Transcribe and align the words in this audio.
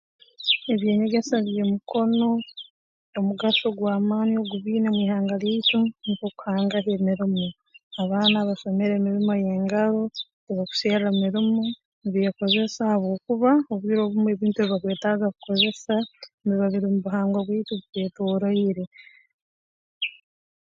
Eby'enyegesa 0.73 1.35
by'emikono 1.45 2.27
omugaso 3.19 3.67
gw'amaani 3.77 4.33
ogu 4.41 4.55
biine 4.63 4.87
mw'ihanga 4.91 5.35
lyaitu 5.41 5.77
nukwo 6.03 6.27
kuhunga 6.39 6.75
aho 6.79 6.89
emirimo 6.97 7.45
abaana 8.01 8.35
abasomere 8.39 8.93
emirimo 8.97 9.33
y'engaro 9.43 10.01
tibakuserra 10.45 11.07
mirimo 11.21 11.57
nibeekozesa 12.01 12.81
habwokuba 12.91 13.51
obwire 13.71 14.01
obumu 14.03 14.27
ebintu 14.33 14.57
ebi 14.59 14.71
bakwetaaga 14.73 15.27
kukozesa 15.33 15.95
nibiba 16.43 16.71
biri 16.71 16.87
mu 16.93 16.97
buhangwa 17.05 17.39
bwaitu 17.45 17.71
bitwetooroire 17.79 18.83